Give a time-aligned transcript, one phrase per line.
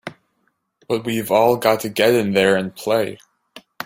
[0.87, 3.19] But we've all got to get in there and play!